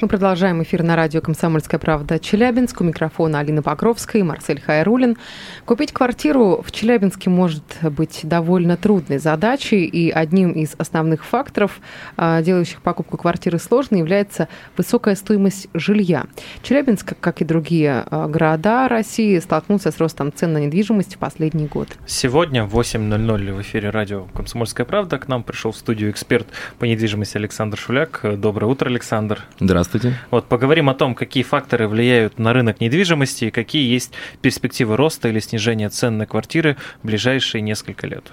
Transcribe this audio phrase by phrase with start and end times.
[0.00, 2.80] Мы продолжаем эфир на радио «Комсомольская правда» Челябинск.
[2.80, 5.18] У микрофона Алина Покровская и Марсель Хайрулин.
[5.66, 11.80] Купить квартиру в Челябинске может быть довольно трудной задачей, и одним из основных факторов,
[12.16, 16.24] а, делающих покупку квартиры сложной, является высокая стоимость жилья.
[16.62, 21.66] Челябинск, как и другие а, города России, столкнулся с ростом цен на недвижимость в последний
[21.66, 21.88] год.
[22.06, 26.46] Сегодня в 8.00 в эфире радио «Комсомольская правда» к нам пришел в студию эксперт
[26.78, 28.22] по недвижимости Александр Шуляк.
[28.38, 29.44] Доброе утро, Александр.
[29.58, 29.89] Здравствуйте.
[30.30, 34.12] Вот поговорим о том, какие факторы влияют на рынок недвижимости и какие есть
[34.42, 38.24] перспективы роста или снижения цен на квартиры в ближайшие несколько лет.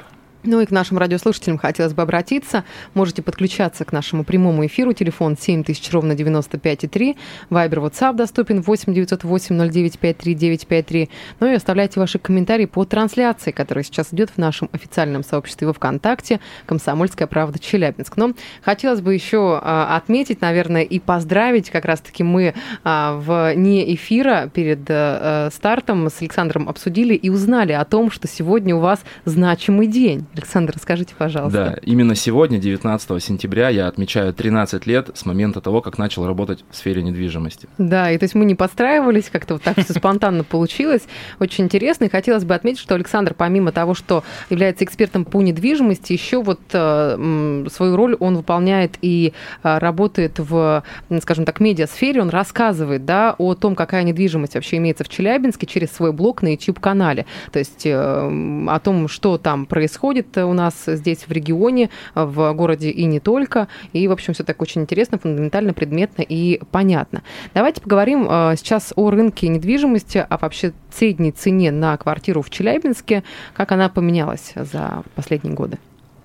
[0.47, 2.63] Ну и к нашим радиослушателям хотелось бы обратиться.
[2.93, 4.93] Можете подключаться к нашему прямому эфиру.
[4.93, 7.17] Телефон 7000 ровно 95,3.
[7.49, 11.09] Вайбер, WhatsApp доступен 8 908 09 53 953.
[11.41, 15.73] Ну и оставляйте ваши комментарии по трансляции, которая сейчас идет в нашем официальном сообществе во
[15.73, 18.15] ВКонтакте «Комсомольская правда Челябинск».
[18.15, 18.31] Но
[18.61, 21.69] хотелось бы еще а, отметить, наверное, и поздравить.
[21.69, 22.53] Как раз-таки мы
[22.85, 28.29] а, в не эфира перед а, стартом с Александром обсудили и узнали о том, что
[28.29, 30.25] сегодня у вас значимый день.
[30.37, 31.75] Александр, расскажите, пожалуйста.
[31.75, 36.63] Да, именно сегодня, 19 сентября, я отмечаю 13 лет с момента того, как начал работать
[36.69, 37.67] в сфере недвижимости.
[37.77, 41.03] Да, и то есть мы не подстраивались, как-то вот так все спонтанно получилось.
[41.39, 42.05] Очень интересно.
[42.05, 46.59] И хотелось бы отметить, что Александр, помимо того, что является экспертом по недвижимости, еще вот
[46.73, 50.83] э, свою роль он выполняет и э, работает в,
[51.21, 52.21] скажем так, медиасфере.
[52.21, 56.51] Он рассказывает, да, о том, какая недвижимость вообще имеется в Челябинске через свой блог на
[56.51, 57.25] YouTube-канале.
[57.51, 62.53] То есть э, о том, что там происходит, происходит у нас здесь в регионе, в
[62.53, 63.67] городе и не только.
[63.93, 67.23] И, в общем, все так очень интересно, фундаментально, предметно и понятно.
[67.53, 73.23] Давайте поговорим э, сейчас о рынке недвижимости, а вообще средней цене на квартиру в Челябинске,
[73.53, 75.77] как она поменялась за последние годы.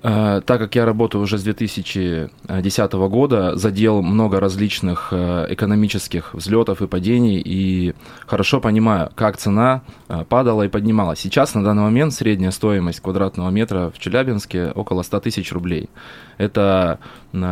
[0.03, 6.83] Э, так как я работаю уже с 2010 года, задел много различных э, экономических взлетов
[6.83, 7.95] и падений, и
[8.27, 11.21] хорошо понимаю, как цена э, падала и поднималась.
[11.21, 15.89] Сейчас на данный момент средняя стоимость квадратного метра в Челябинске около 100 тысяч рублей.
[16.37, 16.99] Это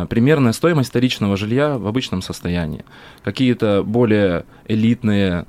[0.09, 2.83] примерная стоимость вторичного жилья в обычном состоянии.
[3.23, 5.45] Какие-то более элитные,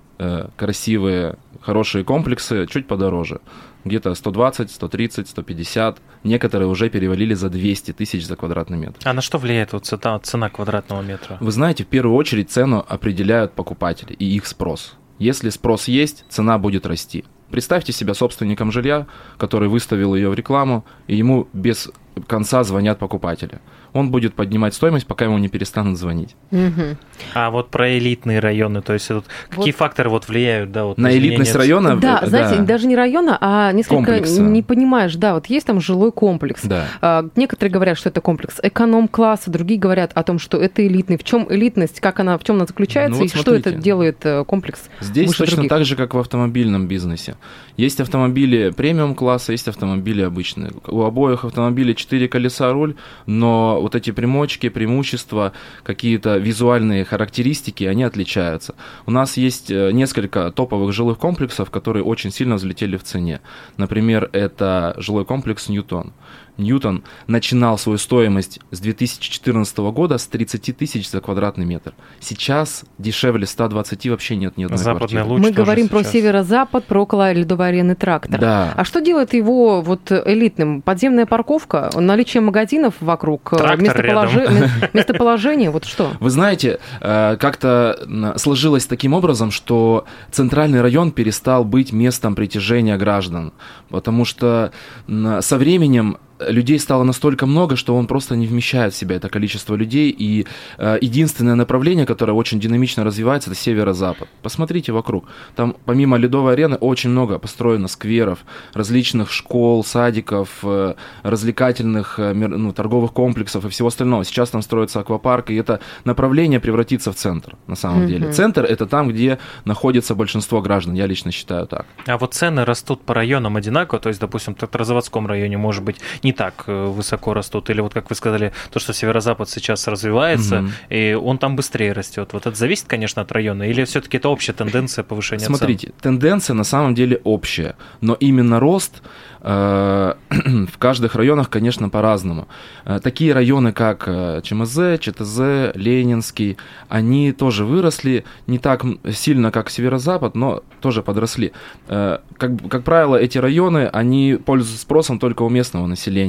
[0.57, 3.41] красивые, хорошие комплексы чуть подороже
[3.85, 9.01] где-то 120, 130, 150, некоторые уже перевалили за 200 тысяч за квадратный метр.
[9.05, 11.39] А на что влияет вот цена, цена квадратного метра?
[11.41, 14.95] Вы знаете, в первую очередь цену определяют покупатели и их спрос.
[15.19, 17.25] Если спрос есть, цена будет расти.
[17.51, 19.07] Представьте себя собственником жилья,
[19.37, 21.91] который выставил ее в рекламу, и ему без
[22.27, 23.61] конца звонят покупатели
[23.93, 26.35] он будет поднимать стоимость, пока ему не перестанут звонить.
[26.51, 26.97] Угу.
[27.35, 31.17] А вот про элитные районы, то есть вот какие факторы вот влияют, да, вот на
[31.17, 31.97] элитность района?
[31.97, 34.41] Да, да, знаете, даже не района, а несколько Комплекса.
[34.41, 36.63] не понимаешь, да, вот есть там жилой комплекс.
[36.65, 36.87] Да.
[37.01, 41.19] А, некоторые говорят, что это комплекс эконом-класса, другие говорят о том, что это элитный.
[41.19, 43.61] В чем элитность, как она, в чем она заключается ну, вот и смотрите.
[43.61, 44.81] что это делает э, комплекс?
[45.01, 45.71] Здесь точно других?
[45.71, 47.37] так же, как в автомобильном бизнесе.
[47.77, 50.73] Есть автомобили премиум класса, есть автомобили обычные.
[50.87, 52.95] У обоих автомобилей 4 колеса руль,
[53.27, 58.75] но вот эти примочки, преимущества, какие-то визуальные характеристики, они отличаются.
[59.07, 63.41] У нас есть э, несколько топовых жилых комплексов, которые очень сильно взлетели в цене.
[63.77, 66.13] Например, это жилой комплекс «Ньютон».
[66.59, 71.95] Ньютон начинал свою стоимость с 2014 года с 30 тысяч за квадратный метр.
[72.21, 75.25] Сейчас дешевле 120 вообще нет ни одной Западный квартиры.
[75.25, 76.03] луч Мы говорим сейчас.
[76.03, 78.41] про северо-запад, про около ледовой арены трактор.
[78.41, 78.75] Да.
[78.77, 80.83] А что делает его вот элитным?
[80.83, 84.71] Подземная парковка, наличие магазинов вокруг, э, Трактор местоположи...
[84.93, 86.13] местоположение, вот что?
[86.21, 93.53] Вы знаете, э, как-то сложилось таким образом, что центральный район перестал быть местом притяжения граждан,
[93.89, 94.73] потому что
[95.07, 99.75] со временем людей стало настолько много, что он просто не вмещает в себя это количество
[99.75, 100.15] людей.
[100.17, 100.47] И
[100.79, 104.29] э, единственное направление, которое очень динамично развивается, это северо-запад.
[104.43, 105.27] Посмотрите вокруг.
[105.57, 108.41] Там помимо ледовой арены очень много построено скверов,
[108.75, 114.25] различных школ, садиков, э, развлекательных э, ну, торговых комплексов и всего остального.
[114.25, 118.07] Сейчас там строится аквапарк, и это направление превратится в центр на самом mm-hmm.
[118.07, 118.33] деле.
[118.33, 120.95] Центр это там, где находится большинство граждан.
[120.95, 121.87] Я лично считаю так.
[122.07, 125.97] А вот цены растут по районам одинаково, то есть, допустим, в Трактозаводском районе может быть
[126.23, 127.69] не не так э, высоко растут?
[127.71, 130.73] Или вот, как вы сказали, то, что северо-запад сейчас развивается, Мгм.
[130.89, 132.31] и он там быстрее растет.
[132.33, 135.55] Вот это зависит, конечно, от района, или все-таки это общая тенденция повышения цен?
[135.55, 139.03] Смотрите, тенденция на самом деле общая, но именно рост
[139.41, 142.49] э, в каждых районах, конечно, по-разному.
[142.85, 144.09] Э, Такие районы, как
[144.43, 145.39] ЧМЗ, ЧТЗ,
[145.75, 146.57] Ленинский,
[146.89, 151.53] они тоже выросли не так сильно, как северо-запад, но тоже подросли.
[151.89, 156.22] Э, Как, как правило, эти районы, они пользуются спросом только у местного населения.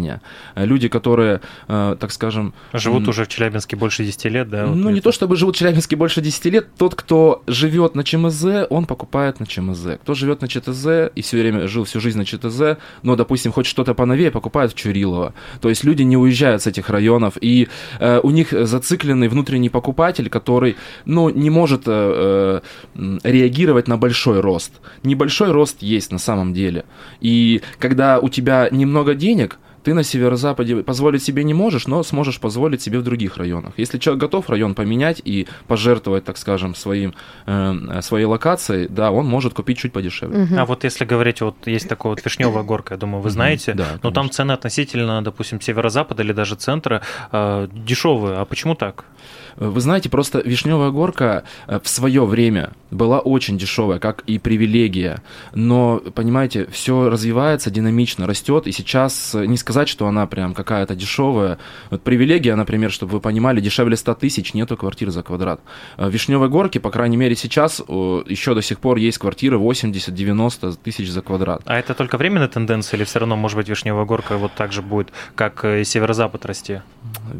[0.55, 2.53] Э, Люди, которые, э, так скажем...
[2.73, 4.65] Живут уже в Челябинске больше 10 лет, да?
[4.65, 5.05] вот ну, не это.
[5.05, 6.67] то чтобы живут в Челябинске больше 10 лет.
[6.77, 9.99] Тот, кто живет на ЧМЗ, он покупает на ЧМЗ.
[10.01, 13.69] Кто живет на ЧТЗ и все время жил всю жизнь на ЧТЗ, но, допустим, хочет
[13.69, 15.33] что-то поновее, покупает в Чурилово.
[15.61, 17.67] То есть люди не уезжают с этих районов, и
[17.99, 20.75] э, у них зацикленный внутренний покупатель, который,
[21.05, 22.61] ну, не может э,
[22.95, 24.73] э, реагировать на большой рост.
[25.03, 26.85] Небольшой рост есть на самом деле.
[27.21, 32.39] И когда у тебя немного денег, ты на северо-западе позволить себе не можешь, но сможешь
[32.39, 33.73] позволить себе в других районах.
[33.77, 37.13] Если человек готов район поменять и пожертвовать, так скажем, своим,
[37.45, 40.45] э, своей локацией, да, он может купить чуть подешевле.
[40.45, 40.59] Мгм.
[40.59, 43.99] А вот если говорить, вот есть такое вот Вишневая горка, я думаю, вы знаете, Да,
[44.01, 47.01] но там цены относительно, допустим, северо-запада или даже центра
[47.31, 48.37] э, дешевые.
[48.37, 49.05] А почему так?
[49.57, 55.21] Вы знаете, просто Вишневая горка э, в свое время была очень дешевая, как и привилегия.
[55.53, 60.95] Но, понимаете, все развивается динамично, растет, и сейчас э, не сказать, что она прям какая-то
[60.95, 61.57] дешевая.
[61.89, 65.61] Вот привилегия, например, чтобы вы понимали, дешевле 100 тысяч нету квартир за квадрат.
[65.97, 69.57] Э, В Вишневой горке, по крайней мере, сейчас э, еще до сих пор есть квартиры
[69.57, 71.61] 80-90 тысяч за квадрат.
[71.65, 74.81] А это только временная тенденция или все равно, может быть, Вишневая горка вот так же
[74.81, 76.81] будет, как э, и северо-запад расти?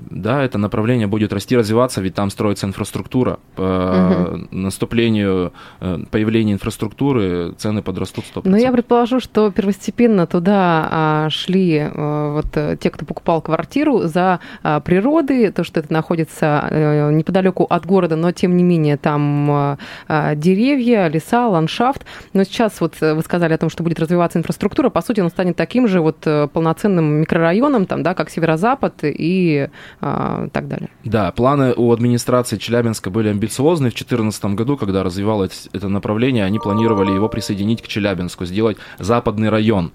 [0.10, 3.40] Да, это направление будет расти, развиваться, ведь там строится инфраструктура.
[3.56, 8.42] По наступлению, э, появлению инфраструктуры цены подрастут 100%.
[8.46, 14.02] Но я предположу, что первостепенно туда а, шли а, вот э, те, кто покупал квартиру
[14.04, 18.98] за а, природой, то, что это находится э, неподалеку от города, но тем не менее
[18.98, 19.78] там
[20.08, 22.06] а, деревья, леса, ландшафт.
[22.34, 25.30] Но сейчас вот э, вы сказали о том, что будет развиваться инфраструктура, по сути, он
[25.30, 29.70] станет таким же вот э, полноценным микрорайоном, там, да, как Северо-Запад и
[30.00, 30.90] так далее.
[31.04, 33.90] Да, планы у администрации Челябинска были амбициозны.
[33.90, 39.50] В 2014 году, когда развивалось это направление, они планировали его присоединить к Челябинску, сделать западный
[39.50, 39.92] район.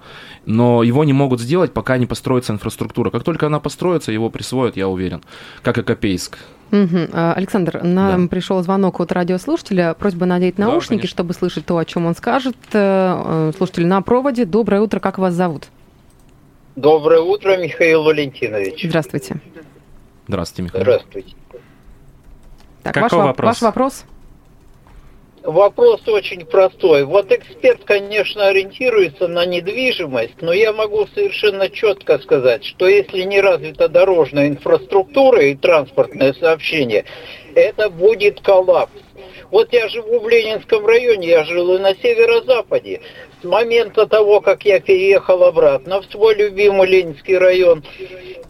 [0.47, 3.11] Но его не могут сделать, пока не построится инфраструктура.
[3.11, 5.23] Как только она построится, его присвоят, я уверен.
[5.63, 6.39] Как и Копейск.
[6.71, 8.29] А, Александр, нам Да.
[8.29, 9.95] пришел звонок от радиослушателя.
[9.95, 11.09] Просьба надеть Да, наушники, конечно.
[11.09, 12.57] чтобы слышать то, о чем он скажет.
[12.73, 14.45] Э, э, Слушатель на проводе.
[14.45, 15.69] Доброе утро, как вас зовут?
[16.77, 18.85] Доброе утро, Михаил Валентинович.
[18.85, 19.41] Здравствуйте.
[20.29, 20.83] Здравствуйте, Михаил.
[20.85, 21.35] Здравствуйте.
[22.93, 23.47] Так, Какой ваш, воп- вопрос?
[23.49, 24.05] ваш вопрос?
[25.43, 27.05] Вопрос очень простой.
[27.05, 33.41] Вот эксперт, конечно, ориентируется на недвижимость, но я могу совершенно четко сказать, что если не
[33.41, 37.05] развита дорожная инфраструктура и транспортное сообщение,
[37.55, 38.93] это будет коллапс.
[39.51, 43.01] Вот я живу в Ленинском районе, я жил и на северо-западе.
[43.41, 47.83] С момента того, как я переехал обратно в свой любимый Ленинский район,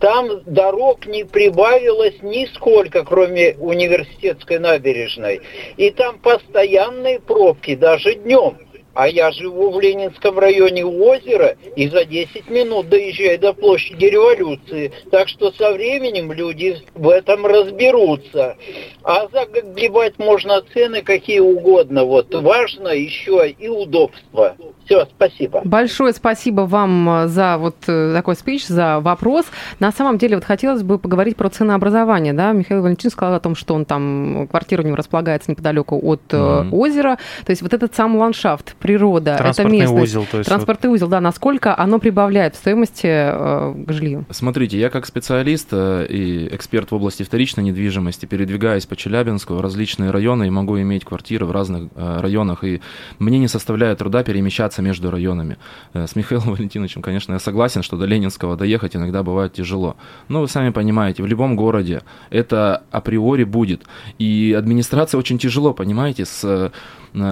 [0.01, 5.41] там дорог не прибавилось нисколько, кроме университетской набережной.
[5.77, 8.59] И там постоянные пробки, даже днем.
[8.95, 14.07] А я живу в Ленинском районе у озера и за 10 минут доезжаю до площади
[14.07, 14.93] революции.
[15.13, 18.57] Так что со временем люди в этом разберутся.
[19.05, 22.05] А загибать можно цены какие угодно.
[22.05, 24.57] Вот важно еще и удобство.
[24.89, 25.61] Все, спасибо.
[25.65, 29.45] Большое спасибо вам э, за вот э, такой спич, за вопрос.
[29.81, 32.33] На самом деле, вот хотелось бы поговорить про ценообразование.
[32.33, 32.53] Да?
[32.53, 36.39] Михаил Валентинович сказал о том, что он там, квартира у него располагается неподалеку от э,
[36.63, 36.73] Мгм.
[36.73, 37.19] озера.
[37.45, 40.03] То есть вот этот сам ландшафт, природа, это местность.
[40.03, 44.25] узел, то есть Транспортный узел, да, насколько оно прибавляет в стоимости э, к жилью?
[44.31, 49.61] Смотрите, я как специалист э, и эксперт в области вторичной недвижимости передвигаюсь по Челябинску в
[49.61, 52.81] различные районы и могу иметь квартиры в разных э, районах, и
[53.19, 55.57] мне не составляет труда перемещаться между районами.
[55.95, 59.97] Э, С Михаилом Валентиновичем, конечно, я согласен, что до Ленинского доехать иногда бывает тяжело.
[60.29, 63.83] Но вы сами понимаете, в любом городе это априори будет.
[64.19, 66.71] И администрация очень тяжело, понимаете, с э,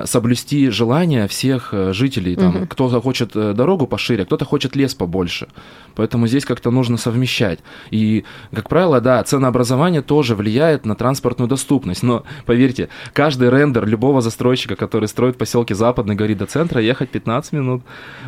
[0.04, 2.36] соблюсти желания всех э, жителей.
[2.36, 2.66] Там, Мгм.
[2.66, 5.48] Кто-то хочет э, дорогу пошире, а кто-то хочет лес побольше.
[5.94, 7.58] Поэтому здесь как-то нужно совмещать.
[7.90, 12.02] И, как правило, да, ценообразование тоже влияет на транспортную доступность.
[12.02, 17.10] Но, поверьте, каждый рендер любого застройщика, который строит в поселке Западный, говорит, до центра ехать
[17.10, 17.82] 15 минут.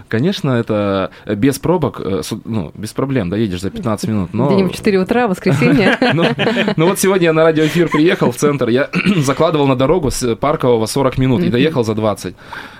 [0.08, 4.34] Конечно, это без пробок, э, ну, без проблем, доедешь за 15 минут.
[4.34, 4.46] Но...
[4.46, 5.98] Где-нибудь в 4 утра, воскресенье.
[6.14, 6.24] Ну,
[6.76, 10.86] ну вот сегодня я на радиоэфир приехал в центр, я закладывал на дорогу с Паркового
[10.86, 12.34] 40 минут и доехал за 20.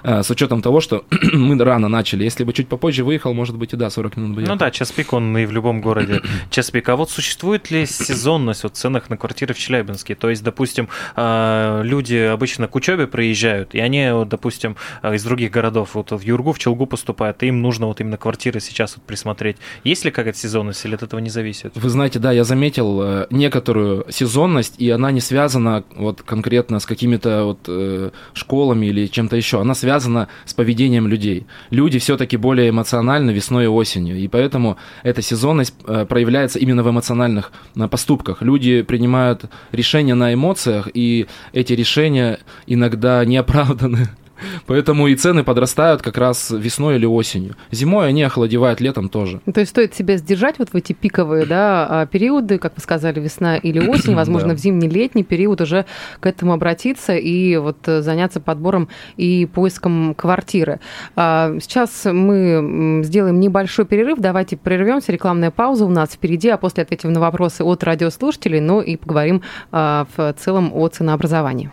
[0.05, 2.25] Э, С учетом того, что мы рано начали.
[2.25, 4.57] Если бы чуть попозже выехал, может быть, и да, 40 минут бы Ну ехал.
[4.59, 6.89] да, час пик, он и в любом городе час пик.
[6.89, 10.15] А вот существует ли сезонность вот, ценах на квартиры в Челябинске?
[10.15, 15.25] То есть, допустим, а, люди обычно к учебе приезжают, и они, вот, допустим, а, из
[15.25, 18.97] других городов вот в Юргу, в Челгу поступают, и им нужно вот именно квартиры сейчас
[18.97, 19.57] вот присмотреть.
[19.85, 21.73] Есть ли какая-то сезонность или от этого не зависит?
[21.77, 26.87] Вы знаете, да, я заметил э, некоторую сезонность, и она не связана вот конкретно с
[26.87, 28.11] какими-то вот э,
[28.49, 29.61] школами или чем-то еще.
[29.61, 31.47] Она связана с поведением людей.
[31.71, 36.89] Люди все-таки более эмоциональны весной и осенью, и поэтому эта сезонность э, проявляется именно в
[36.89, 38.43] эмоциональных э, поступках.
[38.43, 44.09] Люди принимают решения на эмоциях, и эти решения иногда не оправданы.
[44.67, 47.57] Поэтому и цены подрастают как раз весной или осенью.
[47.71, 49.41] Зимой они охладевают, летом тоже.
[49.47, 52.83] Ну, То есть стоит себя сдержать вот в эти пиковые да, а, периоды, как вы
[52.83, 54.55] сказали, весна или осень, возможно, Да.
[54.55, 55.87] в зимний-летний период уже
[56.21, 60.81] к этому обратиться и вот э, заняться подбором и поиском квартиры.
[61.17, 66.83] А, Сейчас мы сделаем небольшой перерыв, давайте прервемся, рекламная пауза у нас впереди, а после
[66.83, 69.43] ответим на вопросы от радиослушателей, ну и поговорим
[69.73, 71.71] а, в целом о ценообразовании.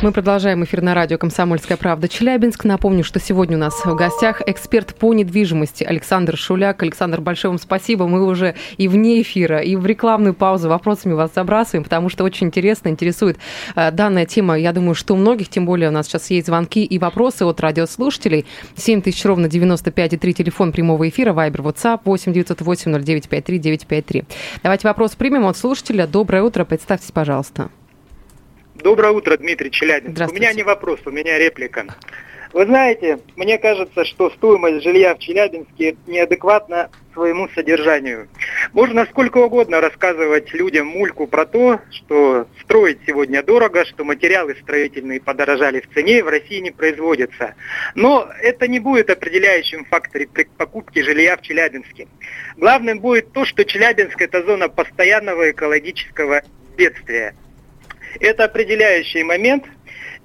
[0.00, 2.62] Мы продолжаем эфир на радио «Комсомольская правда» Челябинск.
[2.62, 6.84] Напомню, что сегодня у нас в гостях эксперт по недвижимости Александр Шуляк.
[6.84, 8.06] Александр, большое вам спасибо.
[8.06, 12.46] Мы уже и вне эфира, и в рекламную паузу вопросами вас забрасываем, потому что очень
[12.46, 13.38] интересно, интересует
[13.74, 14.56] э, данная тема.
[14.56, 17.58] Я думаю, что у многих, тем более у нас сейчас есть звонки и вопросы от
[17.60, 18.46] радиослушателей.
[18.76, 24.24] 7000 ровно 95,3 телефон прямого эфира, Вайбер, WhatsApp 8 908 0953 953.
[24.62, 26.06] Давайте вопрос примем от слушателя.
[26.06, 27.70] Доброе утро, представьтесь, пожалуйста.
[28.82, 30.30] Доброе утро, Дмитрий Челябинск.
[30.30, 31.84] У меня не вопрос, у меня реплика.
[32.52, 38.28] Вы знаете, мне кажется, что стоимость жилья в Челябинске неадекватна своему содержанию.
[38.72, 45.20] Можно сколько угодно рассказывать людям мульку про то, что строить сегодня дорого, что материалы строительные
[45.20, 47.54] подорожали в цене в России не производятся.
[47.96, 52.06] Но это не будет определяющим фактором при покупке жилья в Челябинске.
[52.56, 56.42] Главным будет то, что Челябинск это зона постоянного экологического
[56.76, 57.34] бедствия.
[58.20, 59.64] Это определяющий момент.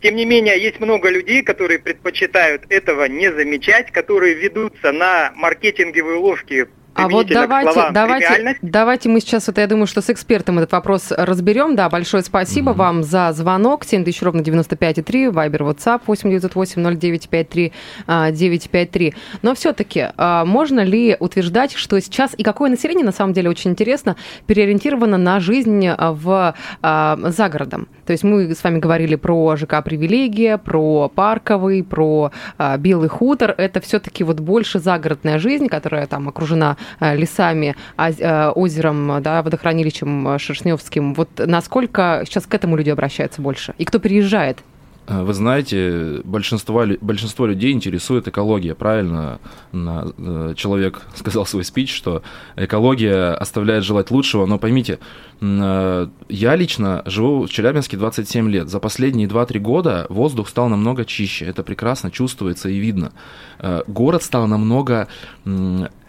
[0.02, 6.18] Тем не менее, есть много людей, которые предпочитают этого не замечать, которые ведутся на маркетинговые
[6.18, 10.60] уловки А вот давайте, словам давайте, давайте мы сейчас, вот я думаю, что с экспертом
[10.60, 11.76] этот вопрос разберем.
[11.76, 13.84] Да, большое спасибо вам за звонок.
[13.84, 17.74] 7000 ровно 95,3, Вайбер, WhatsApp 8908 0953
[18.06, 19.14] а, 953.
[19.42, 24.16] Но все-таки можно ли утверждать, что сейчас, и какое население, на самом деле, очень интересно,
[24.46, 27.88] переориентировано на жизнь а, в, а, за городом?
[28.06, 33.56] То есть мы с вами говорили про ЖК «Привилегия», про парковый, про а, Белый хутор.
[33.58, 39.42] Это все-таки вот больше загородная жизнь, которая там окружена а, лесами, оз- а, озером, да,
[39.42, 41.14] водохранилищем а, Шершневским.
[41.14, 43.74] Вот насколько сейчас к этому люди обращаются больше?
[43.78, 44.60] И кто переезжает?
[45.08, 48.74] Э, Вы знаете, большинство, большинство людей интересует экология.
[48.74, 49.40] Правильно
[49.74, 52.24] э, человек сказал свой спич, что
[52.56, 54.46] экология оставляет желать лучшего.
[54.46, 55.00] Но поймите,
[55.42, 58.70] э, я лично живу в Челябинске 27 лет.
[58.70, 61.46] За последние 2-3 года воздух стал намного чище.
[61.46, 63.12] Это прекрасно чувствуется и видно.
[63.60, 65.08] Э, Город стал намного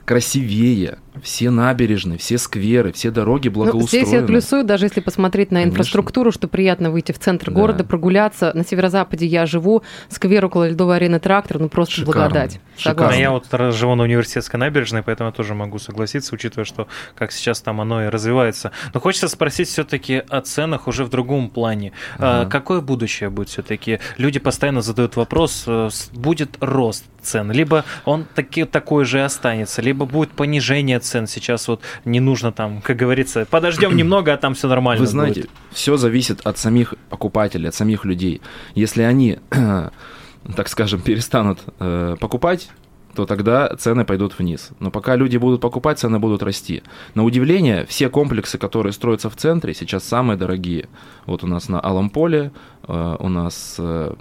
[0.05, 0.99] красивее.
[1.23, 4.07] Все набережные, все скверы, все дороги Ну, благоустроены.
[4.07, 5.73] здесь я плюсую, даже если посмотреть на Конечно.
[5.75, 7.53] инфраструктуру, что приятно выйти в центр Да.
[7.53, 8.51] города, прогуляться.
[8.55, 12.13] На северо-западе я живу, сквер около ледовой арены трактор, ну просто Шикарно.
[12.29, 12.61] благодать.
[12.77, 13.07] Шикарно.
[13.07, 13.21] А Согласна.
[13.21, 17.61] я вот живу на университетской набережной, поэтому я тоже могу согласиться, учитывая, что как сейчас
[17.61, 18.73] там оно и развивается.
[18.93, 21.93] Но хочется спросить все-таки о ценах уже в другом плане.
[22.19, 22.51] А, Ага.
[22.51, 24.01] Какое будущее будет все-таки?
[24.19, 29.81] Люди постоянно задают вопрос, э, будет рост цен, либо он таки, такой же и останется,
[29.81, 31.27] либо будет понижение цен.
[31.27, 35.41] Сейчас вот не нужно там, как говорится, подождем немного, а там все нормально Вы знаете,
[35.43, 35.51] будет.
[35.71, 38.41] все зависит от самих покупателей, от самих людей.
[38.75, 42.69] Если они, так скажем, перестанут э, покупать,
[43.15, 44.71] то тогда цены пойдут вниз.
[44.81, 46.83] Но пока люди будут покупать, цены будут расти.
[47.15, 50.89] На удивление, все комплексы, которые строятся в центре, сейчас самые дорогие.
[51.27, 52.53] Вот у нас на Алом поле,
[52.87, 54.15] э, у нас э,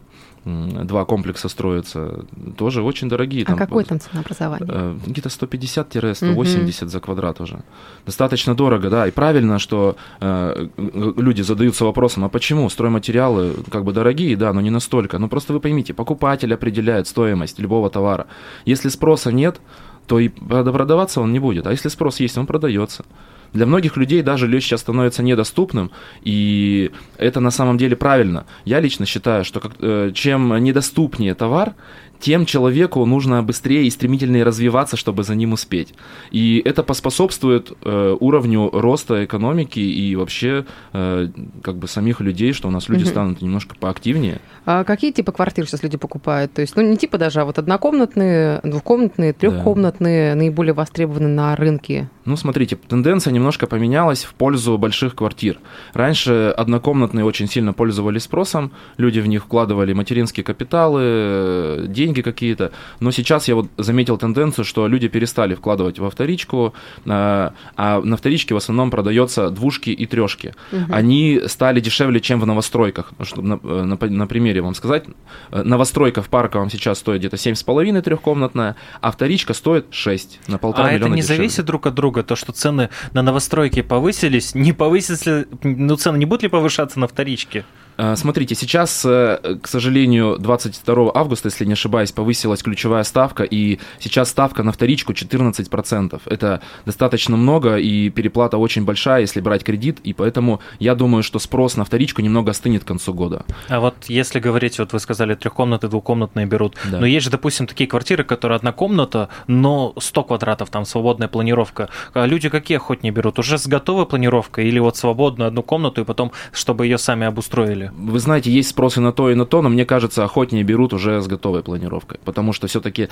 [0.45, 2.25] два комплекса строятся,
[2.57, 3.43] тоже очень дорогие.
[3.47, 4.67] А какое вот, там ценообразование?
[4.69, 7.63] Э, Где-то 150-180 за квадрат уже.
[8.05, 9.07] Достаточно дорого, да.
[9.07, 14.53] И правильно, что э, г- люди задаются вопросом, а почему стройматериалы как бы дорогие, да,
[14.53, 15.17] но не настолько.
[15.19, 18.25] Ну просто вы поймите, покупатель определяет стоимость любого товара.
[18.65, 19.61] Если спроса нет,
[20.07, 21.67] то и прод- продаваться он не будет.
[21.67, 23.05] А если спрос есть, он продается.
[23.53, 25.91] Для многих людей даже жилье сейчас становится недоступным,
[26.23, 28.45] и это на самом деле правильно.
[28.65, 31.73] Я лично считаю, что как, э, чем недоступнее товар,
[32.23, 35.93] тем человеку нужно быстрее и стремительнее развиваться, чтобы за ним успеть.
[36.31, 40.63] И это поспособствует э, уровню роста экономики и вообще
[40.93, 41.27] э,
[41.61, 43.09] как бы самих людей, что у нас люди Мгм.
[43.11, 44.39] станут немножко поактивнее.
[44.65, 46.53] А какие типы квартир сейчас люди покупают?
[46.53, 52.09] То есть, ну, не типа даже, а вот однокомнатные, двухкомнатные, трехкомнатные, наиболее востребованы на рынке.
[52.23, 55.59] Ну, смотрите, тенденция немножко поменялась в пользу больших квартир.
[55.93, 62.71] Раньше однокомнатные очень сильно пользовались спросом, люди в них вкладывали материнские капиталы, э, деньги какие-то,
[62.99, 66.73] но сейчас я вот заметил тенденцию, что люди перестали вкладывать во вторичку,
[67.05, 70.53] а а на вторичке в основном продается двушки и трешки.
[70.89, 73.13] Они стали дешевле, чем в новостройках.
[73.21, 75.05] Чтобы на, э, на, на примере вам сказать,
[75.51, 80.87] э, новостройка в Парковом сейчас стоит где-то 7,5 трехкомнатная, а вторичка стоит 6 на полтора
[80.87, 81.37] А это миллиона не дешевле.
[81.37, 86.17] зависит друг от друга, то, что цены на новостройки повысились, не повысятся ли, ну, цены
[86.17, 87.65] не будут ли повышаться на вторичке?
[87.97, 93.79] Э, Смотрите, сейчас, э, к сожалению, 22 августа, если не ошибаюсь, повысилась ключевая ставка, и
[93.99, 96.21] сейчас ставка на вторичку 14%.
[96.25, 101.39] Это достаточно много, и переплата очень большая, если брать кредит, и поэтому я думаю, что
[101.39, 103.43] спрос на вторичку немного остынет к концу года.
[103.69, 106.99] А вот если говорить, вот вы сказали, трехкомнатные, двухкомнатные берут, Да.
[106.99, 111.89] но есть же, допустим, такие квартиры, которые одна комната, но 100 квадратов, там свободная планировка.
[112.13, 113.39] А люди какие охотнее берут?
[113.39, 117.82] Уже с готовой планировкой или вот свободную одну комнату и потом, чтобы ее сами обустроили?
[117.97, 120.93] Вы знаете, есть спрос и на то, и на то, но мне кажется, охотнее берут
[120.93, 123.09] уже с готовой планировкой, потому что все-таки,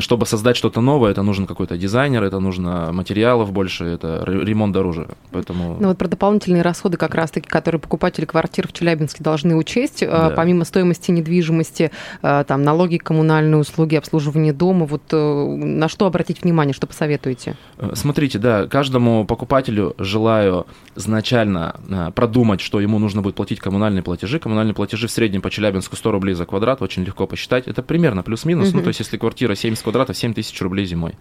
[0.00, 4.72] чтобы создать что-то новое, это нужен какой-то дизайнер, это нужно материалов больше, это ре- ремонт
[4.72, 5.76] дороже, поэтому...
[5.80, 10.06] Ну вот про дополнительные расходы как раз-таки, которые покупатели квартир в Челябинске должны учесть, э,
[10.06, 10.30] Да.
[10.30, 11.90] помимо стоимости недвижимости,
[12.22, 15.16] э, там налоги, коммунальные услуги, обслуживание дома, вот э,
[15.56, 17.56] на что обратить внимание, что посоветуете?
[17.94, 20.66] Смотрите, да, каждому покупателю желаю
[20.96, 21.74] изначально
[22.14, 24.38] продумать, что ему нужно будет платить коммунальные платежи.
[24.38, 27.66] Коммунальные платежи в среднем по Челябинску 100 рублей за квадрат, очень легко посчитать.
[27.66, 31.14] Это примерно плюс-минус, ну то есть если квартира 70 квадратов, 7 тысяч рублей зимой.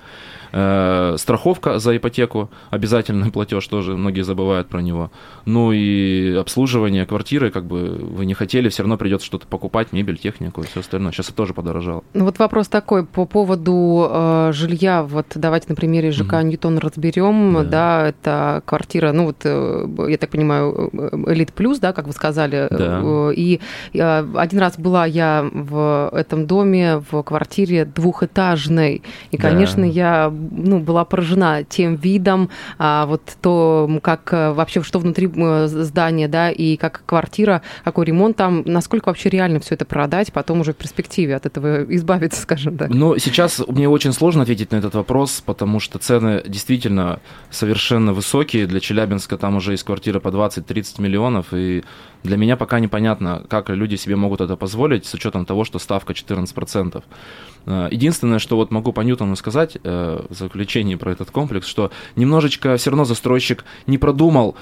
[0.52, 5.12] Э, Страховка за ипотеку, обязательный платеж тоже, многие забывают про него.
[5.46, 10.18] Ну и обслуживание квартиры, как бы вы не хотели, все равно придется что-то покупать, мебель,
[10.18, 11.12] технику и все остальное.
[11.12, 12.04] Сейчас это тоже подорожало.
[12.14, 15.04] Ну вот вопрос такой по поводу э, жилья.
[15.04, 16.50] Вот давайте на примере ЖК Мгм.
[16.50, 17.54] Ньютон разберем.
[17.54, 17.84] Да.
[17.84, 18.08] Да.
[18.10, 22.68] это квартира, ну вот э, я так понимаю, э, элит плюс, да, как вы сказали.
[22.78, 23.02] Да.
[23.04, 23.60] Э, И
[23.94, 29.02] э, один раз была я в этом доме в квартире двухэтажной,
[29.32, 29.50] и, Да.
[29.50, 35.30] конечно, я ну была поражена тем видом, а вот то, как э, вообще что внутри
[35.68, 40.62] здания, да, и как квартира, какой ремонт там, насколько вообще реально все это продать, потом
[40.62, 42.90] уже в перспективе от этого избавиться, скажем так.
[42.90, 48.68] Ну, сейчас мне очень сложно ответить на этот вопрос, потому что цены действительно совершенно высокие.
[48.68, 51.84] Для Челябинска там уже есть квартира по 20-30 миллионов, и
[52.24, 56.14] для меня пока непонятно, как люди себе могут это позволить с учетом того, что ставка
[56.14, 57.04] 14%.
[57.66, 61.92] Э, Единственное, что вот могу по Ньютону сказать э, в заключении про этот комплекс, что
[62.16, 64.56] немножечко все равно застройщик не продумал.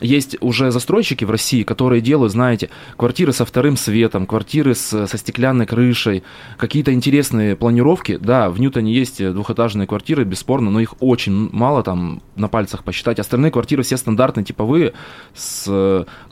[0.00, 5.18] Есть уже застройщики в России, которые делают, знаете, квартиры со вторым светом, квартиры с, со
[5.18, 6.24] стеклянной крышей,
[6.56, 8.16] какие-то интересные планировки.
[8.16, 13.20] Да, в Ньютоне есть двухэтажные квартиры, бесспорно, но их очень мало там на пальцах посчитать.
[13.20, 14.94] Остальные квартиры все стандартные, типовые,
[15.34, 15.66] с,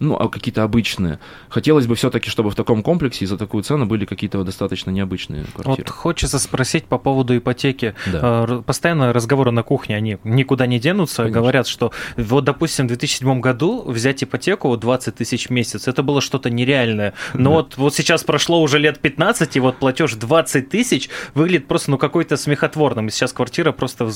[0.01, 1.19] ну, а какие-то обычные.
[1.49, 5.45] Хотелось бы все-таки, чтобы в таком комплексе и за такую цену были какие-то достаточно необычные
[5.55, 5.77] квартиры.
[5.87, 7.95] Вот хочется спросить по поводу ипотеки.
[8.13, 8.43] Да.
[8.45, 11.23] Р- Постоянно разговоры на кухне, они никуда не денутся.
[11.23, 11.41] Конечно.
[11.41, 16.21] Говорят, что вот, допустим, в 2007 году взять ипотеку 20 тысяч в месяц, это было
[16.21, 17.13] что-то нереальное.
[17.35, 17.51] Но Да.
[17.57, 21.99] вот, вот сейчас прошло уже лет 15, и вот платеж 20 тысяч выглядит просто ну
[21.99, 23.09] какой-то смехотворным.
[23.09, 24.13] И сейчас квартира просто в,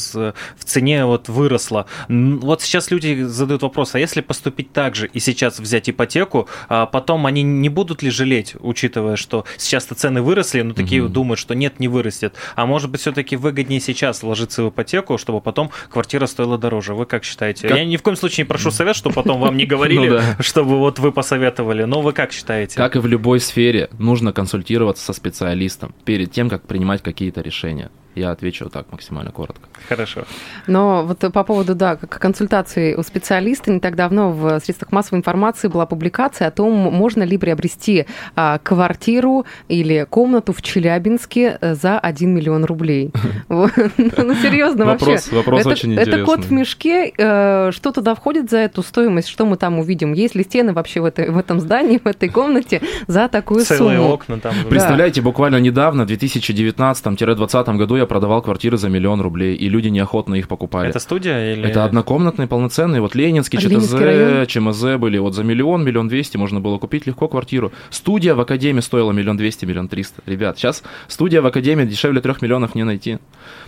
[0.57, 1.87] в цене вот выросла.
[2.09, 6.30] Вот сейчас люди задают вопрос, а если поступить так же и сейчас взять ипотеку,
[6.69, 11.13] а потом они не будут ли жалеть, учитывая, что сейчас-то цены выросли, но такие Мгм.
[11.13, 12.35] думают, что нет, не вырастет.
[12.57, 16.95] А может быть, все-таки выгоднее сейчас ложиться в ипотеку, чтобы потом квартира стоила дороже.
[16.95, 17.69] Вы как считаете?
[17.69, 20.21] Как- Я ни в коем случае не прошу совет, чтобы потом вам не говорили, Ну
[20.43, 21.85] чтобы вот вы посоветовали.
[21.85, 22.77] Но вы как считаете?
[22.77, 27.91] Как и в любой сфере, нужно консультироваться со специалистом перед тем, как принимать какие-то решения.
[28.15, 29.69] Я отвечу так максимально коротко.
[29.89, 30.23] Хорошо.
[30.67, 35.19] Но вот по поводу, да, как консультации у специалиста, не так давно в средствах массовой
[35.19, 41.75] информации была публикация о том, можно ли приобрести а, квартиру или комнату в Челябинске э,
[41.75, 43.11] за 1 миллион рублей.
[43.49, 45.17] Ну, серьезно, вообще.
[45.33, 46.59] Вопрос- очень Это кот в интересный.
[46.59, 47.13] мешке.
[47.17, 49.29] э, Что туда входит за эту стоимость?
[49.29, 50.13] Что мы там увидим?
[50.13, 54.13] Есть ли стены вообще в, этом здании, в этой комнате за такую Целые сумму?
[54.13, 54.55] окна там.
[54.69, 60.35] Представляете, буквально недавно, в 2019-2020 году, я продавал квартиры за миллион рублей, и люди неохотно
[60.35, 60.91] их покупали.
[60.91, 61.69] Это студия или...
[61.69, 63.01] Это однокомнатные, полноценные.
[63.01, 64.47] Вот Ленинский, А ЧТЗ, Ленинский район?
[64.47, 65.19] ЧМЗ были.
[65.19, 67.71] Вот за миллион, миллион двести можно было купить легко квартиру.
[67.91, 70.23] Студия в Академии стоила миллион двести, миллион триста.
[70.27, 73.19] Ребят, сейчас студия в Академии дешевле трех миллионов не найти.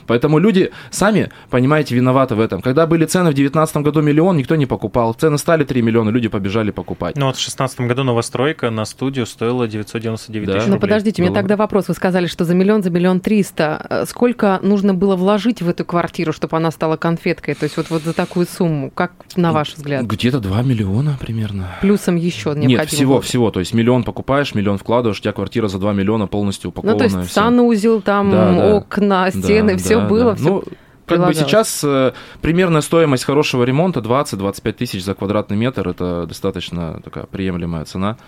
[0.08, 2.60] Поэтому люди сами, понимаете, виноваты в этом.
[2.62, 5.14] Когда были цены в 2019 году миллион, никто не покупал.
[5.14, 7.16] Цены стали 3 миллиона, люди побежали покупать.
[7.16, 10.52] Ну вот в 2016 году новостройка на студию стоила 999 Да.
[10.54, 10.80] тысяч Но рублей.
[10.80, 11.86] подождите, у меня тогда вопрос.
[11.88, 13.86] Вы сказали, что за миллион, за миллион триста.
[13.88, 17.56] Э, Сколько нужно было вложить в эту квартиру, чтобы она стала конфеткой?
[17.56, 20.04] То есть вот, вот за такую сумму, как на ваш взгляд?
[20.04, 21.70] Где-то 2 миллиона примерно.
[21.80, 23.22] Плюсом еще необходимо Нет, всего, было.
[23.22, 23.50] всего.
[23.50, 27.08] То есть миллион покупаешь, миллион вкладываешь, у тебя квартира за 2 миллиона полностью Ну, упакованная.
[27.10, 28.76] то есть санузел, там, Да, да.
[28.76, 30.34] окна, стены, Да, все да, было, да.
[30.36, 30.64] все Ну,
[31.06, 35.88] как бы сейчас э, примерная стоимость хорошего ремонта 20-25 тысяч за квадратный метр.
[35.88, 38.18] Это достаточно такая приемлемая цена.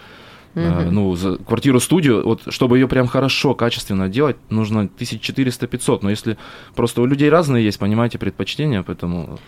[0.54, 6.00] Э, Ну, за квартиру-студию, вот чтобы ее прям хорошо, качественно делать, нужно 1400-500.
[6.02, 6.36] Но если
[6.74, 9.38] просто у людей разные есть, понимаете, предпочтения, поэтому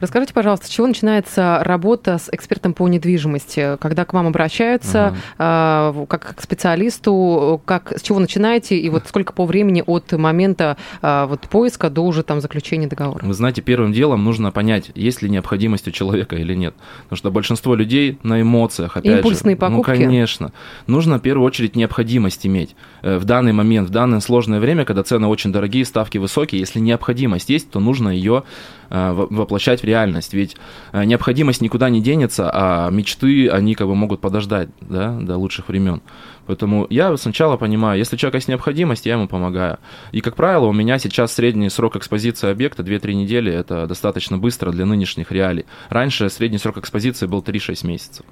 [0.00, 3.76] Расскажите, пожалуйста, с чего начинается работа с экспертом по недвижимости?
[3.80, 9.32] Когда к вам обращаются, э, как к специалисту, как, с чего начинаете, и вот сколько
[9.32, 13.24] по времени от момента э, вот, поиска до уже там заключения договора?
[13.24, 16.74] Вы знаете, первым делом нужно понять, есть ли необходимость у человека или нет.
[17.04, 19.60] Потому что большинство людей на эмоциях, опять Импульсные же.
[19.60, 19.90] покупки?
[19.90, 20.52] Ну, конечно.
[20.86, 22.74] Нужно в первую очередь необходимость иметь.
[23.02, 26.80] Э, В данный момент, в данное сложное время, когда цены очень дорогие, ставки высокие, если
[26.80, 28.44] необходимость есть, то нужно ее
[28.90, 30.34] э, во- воплощать в реальность.
[30.34, 30.56] Ведь
[30.92, 35.68] э, необходимость никуда не денется, а мечты, они как бы могут подождать да, до лучших
[35.68, 36.02] времен.
[36.46, 39.78] Поэтому я сначала понимаю, если у человека есть необходимость, я ему помогаю.
[40.12, 43.50] И, как правило, у меня сейчас средний срок экспозиции объекта 2-3 недели.
[43.50, 45.64] Это достаточно быстро для нынешних реалий.
[45.88, 48.26] Раньше средний срок экспозиции был 3-6 месяцев.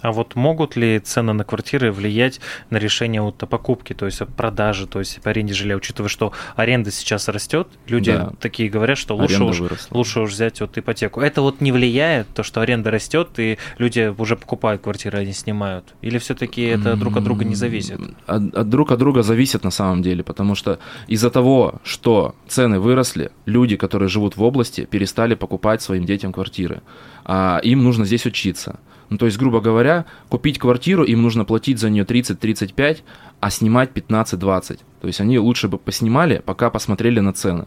[0.00, 4.20] А вот могут ли цены на квартиры влиять на решение вот о покупке, то есть
[4.20, 8.32] о продаже, то есть по аренде жилья, учитывая, что аренда сейчас растет, люди Да.
[8.40, 9.96] такие говорят, что лучше Аренда уж, выросла.
[9.96, 11.20] лучше уж взять вот ипотеку.
[11.20, 15.94] Это вот не влияет, то, что аренда растет, и люди уже покупают квартиры, они снимают?
[16.00, 18.00] Или все-таки это друг от друга не зависит?
[18.26, 22.78] От, от друг от друга зависит на самом деле, потому что из-за того, что цены
[22.78, 26.82] выросли, люди, которые живут в области, перестали покупать своим детям квартиры.
[27.24, 28.78] А им нужно здесь учиться.
[29.10, 32.98] Ну, то есть, грубо говоря, купить квартиру, им нужно платить за нее 30-35,
[33.40, 34.80] а снимать 15-20.
[35.00, 37.66] То есть они лучше бы поснимали, пока посмотрели на цены.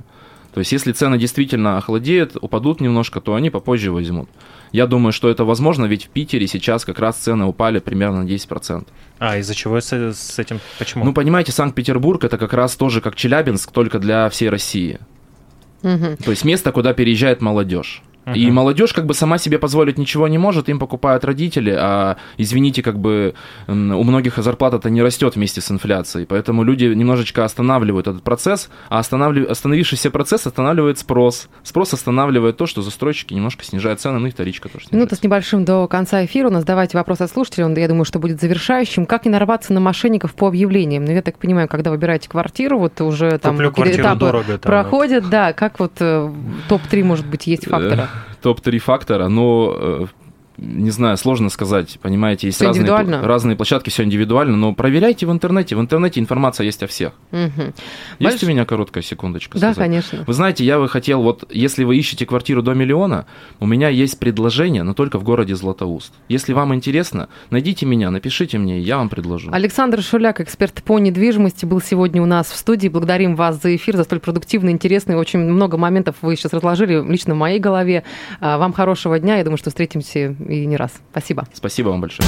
[0.54, 4.30] То есть, если цены действительно охладеют, упадут немножко, то они попозже возьмут.
[4.74, 8.28] Я думаю, что это возможно, ведь в Питере сейчас как раз цены упали примерно на
[8.28, 8.86] 10%.
[9.20, 10.60] А, из-за чего с, с этим?
[10.78, 11.06] Почему?
[11.06, 15.00] Ну, понимаете, Санкт-Петербург это как раз тоже как Челябинск, только для всей России.
[15.84, 16.18] Мгм.
[16.18, 18.04] То есть место, куда переезжает молодежь.
[18.34, 18.56] И Мгм.
[18.56, 23.00] молодежь как бы сама себе позволить ничего не может, им покупают родители, а извините, как
[23.00, 23.34] бы
[23.68, 29.00] у многих зарплата-то не растет вместе с инфляцией, поэтому люди немножечко останавливают этот процесс, а
[29.00, 29.50] останавлив...
[29.50, 31.50] остановившийся процесс останавливает спрос.
[31.64, 35.16] Спрос останавливает то, что застройщики немножко снижают цены, ну и вторичка тоже Минута снижается.
[35.16, 36.48] с небольшим до конца эфира.
[36.50, 37.66] У нас давайте вопрос от слушателей.
[37.66, 39.06] Он, я думаю, что будет завершающим.
[39.08, 41.06] Как не нарваться на мошенников по объявлениям?
[41.06, 45.30] Ну, я так понимаю, когда выбираете квартиру, вот уже там Куплю этапы дорого, там, проходят.
[45.30, 46.32] Да, как вот э,
[46.70, 48.10] топ-3, может быть, есть фактора?
[48.12, 50.06] Э, Топ-3 фактора, но э,
[50.62, 55.32] не знаю, сложно сказать, понимаете, есть Всё разные, разные площадки, все индивидуально, но проверяйте в
[55.32, 57.14] интернете, в интернете информация есть о всех.
[57.32, 57.74] Мгм.
[58.20, 59.78] Есть Больш- у меня короткая секундочка Да, сказать?
[59.78, 60.24] конечно.
[60.28, 63.26] Вы знаете, я бы хотел, вот если вы ищете квартиру до миллиона,
[63.60, 66.14] у меня есть предложение, но только в городе Златоуст.
[66.30, 69.50] Если вам интересно, найдите меня, напишите мне, я вам предложу.
[69.52, 72.88] Александр Шуляк, эксперт по недвижимости, был сегодня у нас в студии.
[72.88, 75.16] Благодарим вас за эфир, за столь продуктивный, интересный.
[75.16, 78.04] Очень много моментов вы сейчас разложили лично в моей голове.
[78.40, 79.38] А, Вам хорошего дня.
[79.38, 80.94] Я думаю, что встретимся и не раз.
[81.12, 81.48] Спасибо.
[81.54, 82.28] Спасибо вам большое.